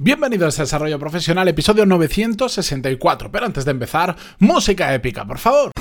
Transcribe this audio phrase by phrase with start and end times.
[0.00, 3.32] Bienvenidos a Desarrollo Profesional, episodio 964.
[3.32, 5.72] Pero antes de empezar, música épica, por favor.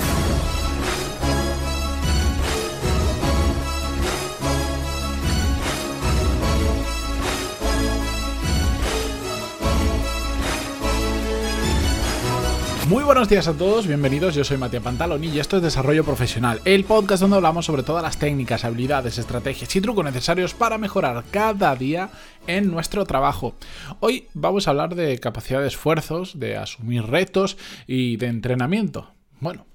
[12.87, 16.61] Muy buenos días a todos, bienvenidos, yo soy Matías Pantaloni y esto es Desarrollo Profesional,
[16.63, 21.25] el podcast donde hablamos sobre todas las técnicas, habilidades, estrategias y trucos necesarios para mejorar
[21.29, 22.09] cada día
[22.47, 23.55] en nuestro trabajo.
[23.99, 27.57] Hoy vamos a hablar de capacidad de esfuerzos, de asumir retos
[27.87, 29.11] y de entrenamiento.
[29.41, 29.65] Bueno,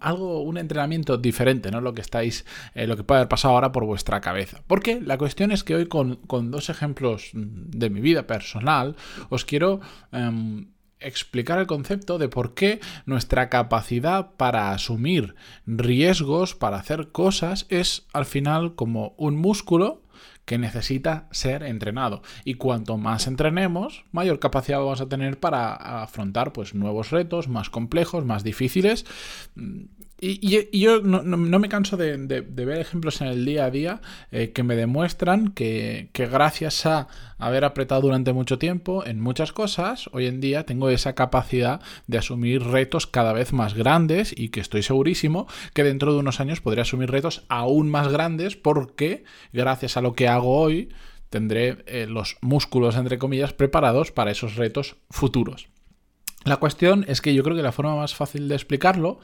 [0.00, 1.80] algo, un entrenamiento diferente, ¿no?
[1.80, 2.44] Lo que estáis,
[2.76, 4.62] eh, lo que puede haber pasado ahora por vuestra cabeza.
[4.68, 8.94] Porque la cuestión es que hoy con, dos ejemplos de mi vida personal
[9.30, 9.80] os quiero
[10.12, 10.66] em,
[11.04, 15.34] explicar el concepto de por qué nuestra capacidad para asumir
[15.66, 20.02] riesgos, para hacer cosas, es al final como un músculo
[20.44, 22.22] que necesita ser entrenado.
[22.44, 27.70] Y cuanto más entrenemos, mayor capacidad vamos a tener para afrontar pues, nuevos retos más
[27.70, 29.06] complejos, más difíciles
[30.24, 34.62] y, yo no, me canso de, ver ejemplos en el día a día eh, que
[34.62, 40.40] me demuestran que, gracias a haber apretado durante mucho tiempo en muchas cosas, hoy en
[40.40, 45.48] día tengo esa capacidad de asumir retos cada vez más grandes y que estoy segurísimo
[45.74, 50.14] que dentro de unos años podré asumir retos aún más grandes porque gracias a lo
[50.14, 50.90] que hago hoy
[51.30, 55.71] tendré eh, los músculos, entre comillas, preparados para esos retos futuros.
[56.44, 59.20] La cuestión es que yo creo que la forma más fácil de explicarlo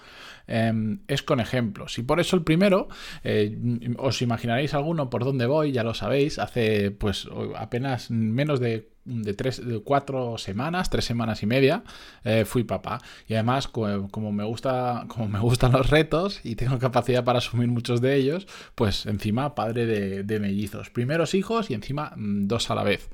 [0.47, 1.99] em, es con ejemplos.
[1.99, 2.89] Y por eso el primero,
[3.25, 3.59] eh,
[3.99, 8.89] os imaginaréis alguno por dónde voy, ya lo sabéis, hace pues apenas menos de,
[9.37, 11.83] tres, de cuatro semanas, tres semanas y media,
[12.25, 13.01] eh, fui papá.
[13.27, 17.69] Y además, como, me gusta, como me gustan los retos y tengo capacidad para asumir
[17.69, 20.91] muchos de ellos, pues encima padre de, mellizos.
[20.91, 23.11] Primeros hijos y encima mm, dos a la vez.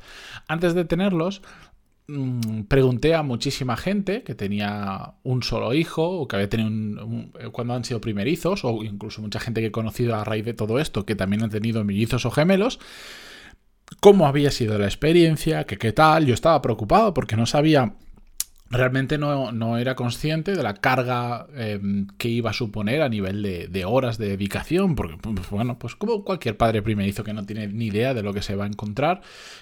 [0.47, 1.41] Antes de tenerlos,
[2.06, 7.33] Mm, pregunté a muchísima gente que tenía un solo hijo o que había tenido un,
[7.50, 10.78] cuando han sido primerizos o incluso mucha gente que he conocido a raíz de todo
[10.78, 12.78] esto que también han tenido mellizos o gemelos
[14.00, 16.26] cómo había sido la experiencia, que qué tal.
[16.26, 17.94] Yo estaba preocupado porque no sabía
[18.71, 23.84] realmente no, era consciente de la carga em, que iba a suponer a nivel de,
[23.84, 25.16] horas de dedicación, porque,
[25.50, 28.56] bueno, pues como cualquier padre primerizo que no tiene ni idea de lo que se
[28.56, 29.21] va a encontrar.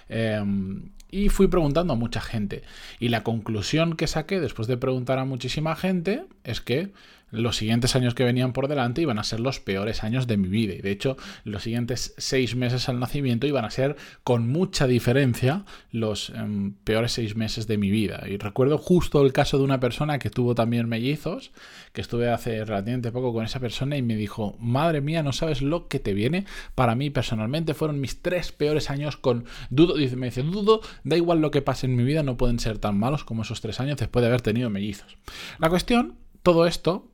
[0.09, 2.63] Em, y fui preguntando a mucha gente.
[2.99, 6.91] Y la conclusión que saqué después de preguntar a muchísima gente es que
[7.33, 10.49] los siguientes años que venían por delante iban a ser los peores años de mi
[10.49, 10.75] vida.
[10.75, 15.65] Y de hecho, los siguientes seis meses al nacimiento iban a ser con mucha diferencia
[15.91, 18.23] los em, peores seis meses de mi vida.
[18.29, 21.53] Y recuerdo justo el caso de una persona que tuvo también mellizos,
[21.93, 25.63] que estuve hace relativamente poco con esa persona y me dijo, madre mía, no sabes
[25.63, 26.45] lo que te viene.
[26.75, 29.47] Para mí personalmente fueron mis tres peores años con...
[29.71, 32.79] Dudo, me dice, dudo, da igual lo que pase en mi vida, no pueden ser
[32.79, 35.17] tan malos como esos tres años después de haber tenido mellizos.
[35.59, 37.12] La cuestión, todo esto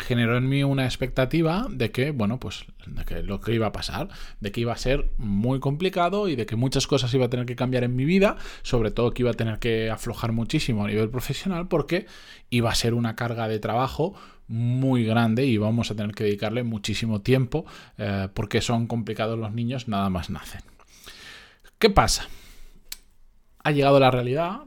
[0.00, 3.72] generó en mí una expectativa de que, bueno, pues de que lo que iba a
[3.72, 4.08] pasar,
[4.40, 7.46] de que iba a ser muy complicado y de que muchas cosas iba a tener
[7.46, 10.88] que cambiar en mi vida, sobre todo que iba a tener que aflojar muchísimo a
[10.88, 12.06] nivel profesional porque
[12.50, 14.14] iba a ser una carga de trabajo
[14.48, 17.64] muy grande y vamos a tener que dedicarle muchísimo tiempo
[17.98, 20.62] eh, porque son complicados los niños, nada más nacen.
[21.78, 22.26] ¿Qué pasa?
[23.62, 24.62] Ha llegado la realidad,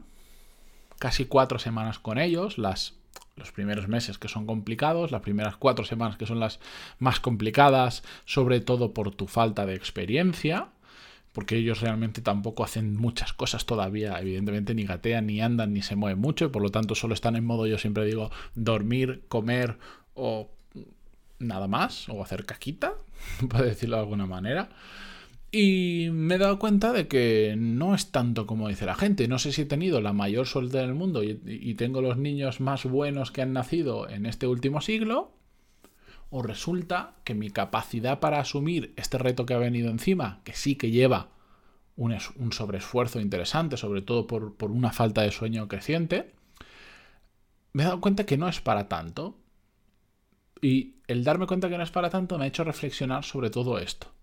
[0.98, 2.94] casi cuatro semanas con ellos, las
[3.36, 6.60] los primeros meses que son complicados, las primeras cuatro semanas que son las
[6.98, 10.68] más complicadas, sobre todo por tu falta de experiencia,
[11.32, 15.96] porque ellos realmente tampoco hacen muchas cosas todavía, evidentemente ni gatean, ni andan, ni se
[15.96, 19.78] mueven mucho, y por lo tanto solo están en modo, yo siempre digo, dormir, comer
[20.14, 20.50] o
[21.40, 22.94] nada más, o hacer caquita,
[23.50, 24.68] por decirlo de alguna manera.
[25.56, 29.28] Y me he dado cuenta de que no es tanto como dice la gente.
[29.28, 32.84] No sé si he tenido la mayor suerte del mundo y, tengo los niños más
[32.84, 35.30] buenos que han nacido en este último siglo.
[36.28, 40.74] O resulta que mi capacidad para asumir este reto que ha venido encima, que sí
[40.74, 41.28] que lleva
[41.94, 46.32] un, un sobreesfuerzo interesante, sobre todo por, por una falta de sueño creciente,
[47.72, 49.38] me he dado cuenta que no es para tanto.
[50.60, 53.78] Y el darme cuenta que no es para tanto me ha hecho reflexionar sobre todo
[53.78, 54.14] esto.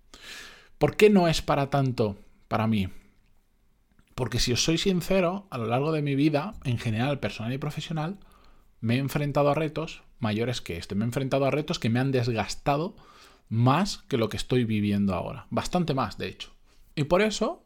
[0.82, 2.18] ¿Por qué no es para tanto
[2.48, 2.90] para mí?
[4.16, 7.60] Porque si os soy sincero, a lo largo de mi vida, en general personal y
[7.60, 8.18] profesional,
[8.80, 10.96] me he enfrentado a retos mayores que este.
[10.96, 12.96] Me he enfrentado a retos que me han desgastado
[13.48, 15.46] más que lo que estoy viviendo ahora.
[15.52, 16.50] Bastante más, de hecho.
[16.96, 17.64] Y por eso,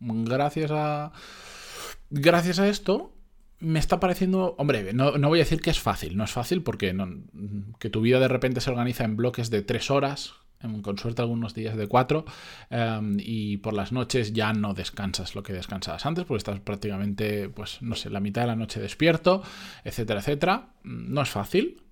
[0.00, 1.12] gracias a.
[2.08, 3.12] Gracias a esto,
[3.58, 4.54] me está pareciendo.
[4.56, 6.16] Hombre, no, no, voy a decir que es fácil.
[6.16, 6.96] No es fácil porque
[7.80, 10.45] que tu vida de repente se organiza en bloques de tres horas
[10.82, 12.24] con suerte algunos días de cuatro,
[12.70, 17.48] em, y por las noches ya no descansas lo que descansabas antes, porque estás prácticamente,
[17.48, 19.42] pues, no sé, la mitad de la noche despierto,
[19.84, 20.70] etcétera, etcétera.
[20.82, 21.82] No es fácil,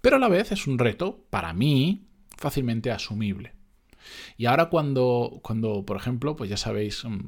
[0.00, 2.06] pero a la vez es un reto, para mí,
[2.36, 3.54] fácilmente asumible.
[4.36, 7.18] Y ahora cuando, cuando por ejemplo, pues ya sabéis, mm,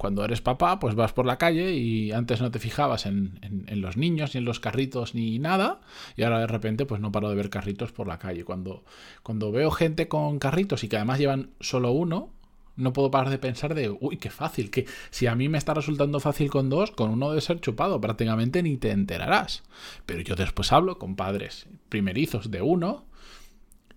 [0.00, 3.38] cuando eres papá, pues vas por la calle y antes no te fijabas en,
[3.68, 5.82] los niños, ni en los carritos, ni nada,
[6.16, 8.42] y ahora de repente pues no paro de ver carritos por la calle.
[8.42, 8.82] Cuando,
[9.22, 12.30] cuando veo gente con carritos y que además llevan solo uno,
[12.76, 15.74] no puedo parar de pensar de, uy, qué fácil, que si a mí me está
[15.74, 19.64] resultando fácil con dos, con uno de ser chupado, prácticamente ni te enterarás.
[20.06, 23.04] Pero yo después hablo con padres primerizos de uno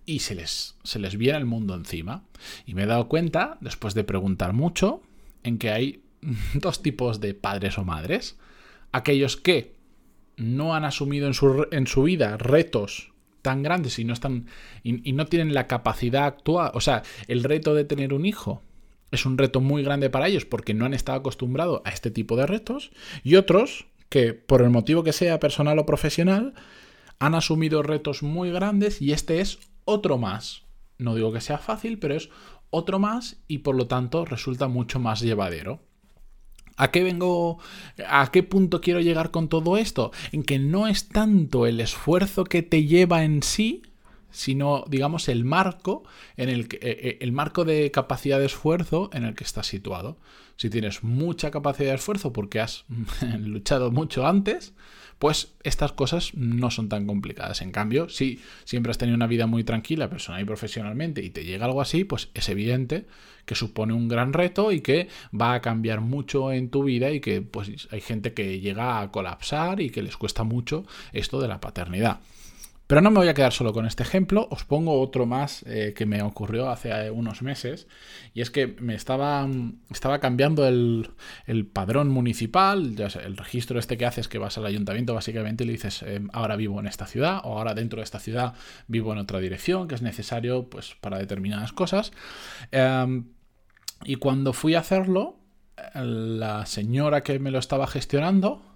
[0.04, 2.24] y se les, se les viene el mundo encima.
[2.66, 5.00] Y me he dado cuenta, después de preguntar mucho,
[5.44, 6.02] en que hay
[6.54, 8.38] dos tipos de padres o madres.
[8.92, 9.74] Aquellos que
[10.36, 13.12] no han asumido en su, en su vida retos
[13.42, 14.46] tan grandes y no están
[14.82, 16.70] y, no tienen la capacidad actual.
[16.74, 18.62] O sea, el reto de tener un hijo
[19.10, 22.36] es un reto muy grande para ellos porque no han estado acostumbrados a este tipo
[22.36, 22.90] de retos.
[23.22, 26.54] Y otros que, por el motivo que sea personal o profesional,
[27.18, 30.62] han asumido retos muy grandes y este es otro más.
[30.96, 32.30] No digo que sea fácil, pero es
[32.74, 35.80] otro más y por lo tanto resulta mucho más llevadero.
[36.76, 37.58] ¿A qué vengo?
[38.08, 40.10] ¿A qué punto quiero llegar con todo esto?
[40.32, 43.82] En que no es tanto el esfuerzo que te lleva en sí,
[44.30, 46.02] sino, digamos, el marco
[46.36, 49.68] en el que, eh, eh, el marco de capacidad de esfuerzo en el que estás
[49.68, 50.18] situado.
[50.56, 52.84] Si tienes mucha capacidad de esfuerzo porque has
[53.38, 54.74] luchado mucho antes,
[55.18, 57.62] pues estas cosas no son tan complicadas.
[57.62, 61.44] En cambio, si siempre has tenido una vida muy tranquila, personal y profesionalmente, y te
[61.44, 63.06] llega algo así, pues es evidente
[63.44, 65.08] que supone un gran reto y que
[65.38, 69.10] va a cambiar mucho en tu vida y que pues hay gente que llega a
[69.10, 72.20] colapsar y que les cuesta mucho esto de la paternidad.
[72.86, 75.94] Pero no me voy a quedar solo con este ejemplo, os pongo otro más eh,
[75.96, 77.88] que me ocurrió hace eh, unos meses,
[78.34, 79.48] y es que me estaba,
[80.20, 81.08] cambiando el,
[81.72, 85.72] padrón municipal, ya el registro este que haces que vas al ayuntamiento básicamente y le
[85.72, 88.54] dices eh, ahora vivo en esta ciudad o ahora dentro de esta ciudad
[88.86, 92.12] vivo en otra dirección, que es necesario pues para determinadas cosas.
[92.70, 93.24] Em,
[94.04, 95.38] y cuando fui a hacerlo,
[95.94, 98.73] la señora que me lo estaba gestionando,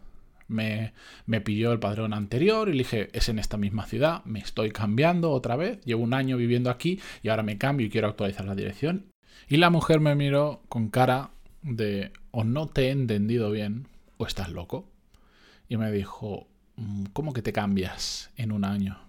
[0.49, 0.93] me,
[1.27, 4.71] me pidió el padrón anterior y le dije, es en esta misma ciudad, me estoy
[4.71, 8.47] cambiando otra vez, llevo un año viviendo aquí y ahora me cambio y quiero actualizar
[8.47, 9.07] la dirección.
[9.49, 11.31] Y la mujer me miró con cara
[11.63, 14.89] de o no te he entendido bien o estás loco.
[15.69, 19.08] Y me dijo, mm, ¿cómo que te cambias en un año?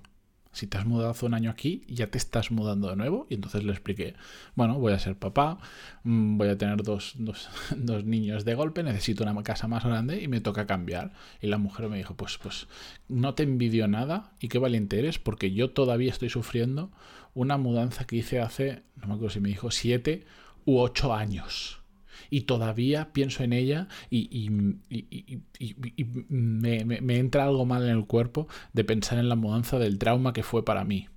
[0.51, 3.27] Si te has mudado hace un año aquí, ya te estás mudando de nuevo.
[3.29, 4.15] Y entonces le expliqué,
[4.55, 5.59] bueno, voy a ser papá,
[6.03, 7.15] mm, voy a tener dos,
[7.75, 11.13] dos, niños de golpe, necesito una casa más grande y me toca cambiar.
[11.41, 12.67] Y la mujer me dijo, pues, pues
[13.07, 16.91] no te envidio nada y qué valiente eres porque yo todavía estoy sufriendo
[17.33, 20.25] una mudanza que hice hace, no me acuerdo si me dijo, siete
[20.65, 21.78] u ocho años
[22.29, 24.49] y todavía pienso en ella y,
[26.29, 30.43] me, entra algo mal en el cuerpo de pensar en la mudanza del trauma que
[30.43, 31.07] fue para mí.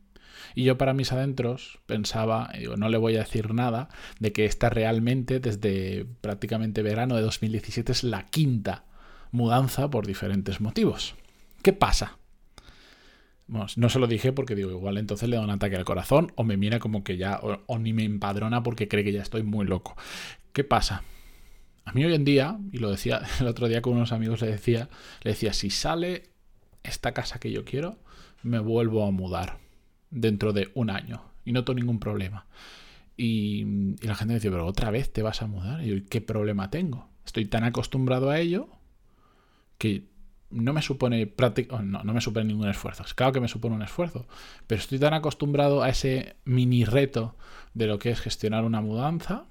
[0.55, 3.89] Y yo para mis adentros pensaba, digo, no le voy a decir nada,
[4.19, 8.85] de que esta realmente desde prácticamente verano de 2017 es la quinta
[9.31, 11.15] mudanza por diferentes motivos.
[11.63, 12.19] ¿Qué pasa?
[13.49, 16.45] no se lo dije porque digo, igual entonces le da un ataque al corazón o
[16.45, 19.67] me mira como que ya, o, ni me empadrona porque cree que ya estoy muy
[19.67, 19.95] loco.
[20.53, 21.03] ¿Qué pasa?
[21.85, 24.49] A mí hoy en día, y lo decía el otro día con unos amigos, le
[24.49, 24.89] decía,
[25.23, 26.31] le decía, si sale
[26.83, 27.99] esta casa que yo quiero,
[28.43, 29.59] me vuelvo a mudar
[30.11, 32.47] dentro de un año y no tengo ningún problema.
[33.17, 33.65] Y,
[34.03, 35.83] la gente me decía, pero otra vez te vas a mudar.
[35.83, 37.09] Y yo, ¿qué problema tengo?
[37.25, 38.69] Estoy tan acostumbrado a ello
[39.79, 40.11] que
[40.51, 43.05] no me supone práctico, no, no me supone ningún esfuerzo.
[43.15, 44.27] Claro que me supone un esfuerzo,
[44.67, 47.37] pero estoy tan acostumbrado a ese mini reto
[47.75, 49.47] de lo que es gestionar una mudanza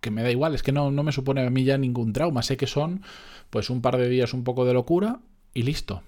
[0.00, 2.42] que me da igual, es que no, no me supone a mí ya ningún trauma.
[2.42, 3.02] Sé que son
[3.50, 5.20] pues un par de días un poco de locura
[5.54, 6.02] y listo.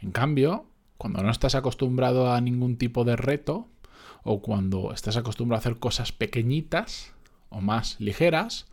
[0.00, 3.68] En cambio, cuando no estás acostumbrado a ningún tipo de reto,
[4.22, 7.14] o cuando estás acostumbrado a hacer cosas pequeñitas
[7.48, 8.66] o más ligeras,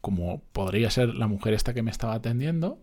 [0.00, 2.78] como podría ser la mujer esta que me estaba atendiendo,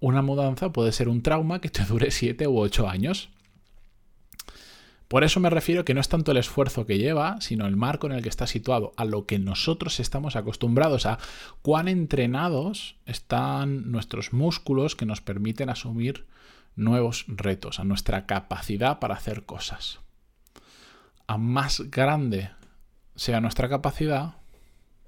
[0.00, 3.30] una mudanza puede ser un trauma que te dure 7 u 8 años.
[5.10, 8.06] Por eso me refiero que no es tanto el esfuerzo que lleva, sino el marco
[8.06, 11.18] en el que está situado, a lo que nosotros estamos acostumbrados, a
[11.62, 16.26] cuán entrenados están nuestros músculos que nos permiten asumir
[16.76, 19.98] nuevos retos, a nuestra capacidad para hacer cosas.
[21.26, 22.50] A más grande
[23.16, 24.36] sea nuestra capacidad,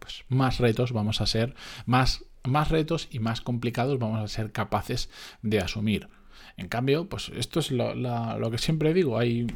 [0.00, 1.54] pues más retos vamos a ser,
[1.86, 5.10] más más retos y más complicados vamos a ser capaces
[5.42, 6.08] de asumir.
[6.56, 9.46] En cambio, pues esto es lo, que siempre digo, hay,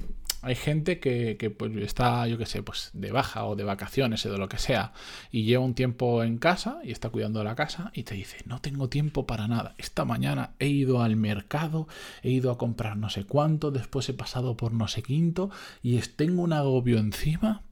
[0.43, 4.25] hay gente que, que pues, está, yo qué sé, pues de baja o de vacaciones
[4.26, 4.93] o de lo que sea,
[5.31, 8.61] y lleva un tiempo en casa y está cuidando la casa y te dice, no
[8.61, 9.75] tengo tiempo para nada.
[9.78, 11.88] Esta mañana he ido al mercado,
[12.23, 15.50] he ido a comprar no sé cuánto, después he pasado por no sé quinto
[15.83, 17.62] y tengo un agobio encima.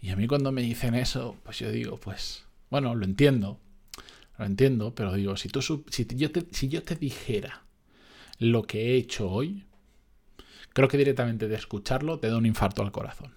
[0.00, 3.58] Y a mí cuando me dicen eso, pues yo digo, pues, bueno, lo entiendo,
[4.38, 7.64] lo entiendo, pero digo, si, tú, si, yo te, si yo te dijera
[8.38, 9.64] lo que he hecho hoy,
[10.76, 13.32] creo que directamente de escucharlo te da un infarto al corazón.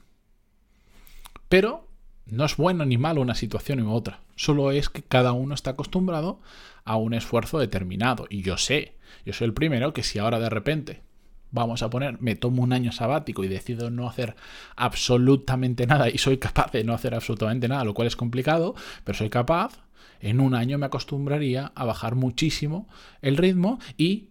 [1.48, 1.88] Pero
[2.25, 4.19] no es bueno ni malo una situación u otra.
[4.36, 6.41] Solo es que cada uno está acostumbrado
[6.84, 8.27] a un esfuerzo determinado.
[8.29, 11.01] Y yo sé, yo soy el primero que si ahora de repente
[11.50, 14.36] vamos a poner, me tomo un año sabático y decido no hacer
[14.75, 19.17] absolutamente nada y soy capaz de no hacer absolutamente nada, lo cual es complicado, pero
[19.17, 19.79] soy capaz,
[20.19, 22.89] en un año me acostumbraría a bajar muchísimo
[23.22, 24.29] el ritmo y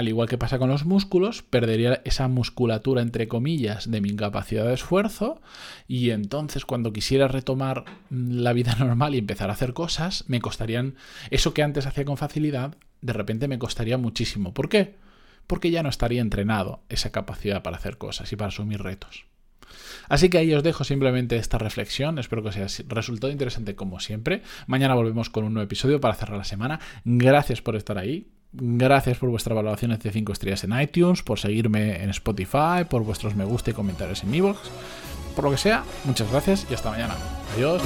[0.00, 4.64] al igual que pasa con los músculos, perdería esa musculatura, entre comillas, de mi incapacidad
[4.64, 5.40] de esfuerzo
[5.86, 10.96] y entonces cuando quisiera retomar la vida normal y empezar a hacer cosas, me costarían
[11.30, 14.54] eso que antes hacía con facilidad, de repente me costaría muchísimo.
[14.54, 14.96] ¿Por qué?
[15.46, 19.26] Porque ya no estaría entrenado esa capacidad para hacer cosas y para asumir retos.
[20.08, 22.18] Así que ahí os dejo simplemente esta reflexión.
[22.18, 24.42] Espero que os haya resultado interesante como siempre.
[24.66, 26.80] Mañana volvemos con un nuevo episodio para cerrar la semana.
[27.04, 28.28] Gracias por estar ahí.
[28.52, 33.36] Gracias por vuestras valoraciones de 5 estrellas en iTunes, por seguirme en Spotify, por vuestros
[33.36, 34.70] me gusta y comentarios en mi box.
[35.36, 37.14] Por lo que sea, muchas gracias y hasta mañana.
[37.54, 37.80] Adiós.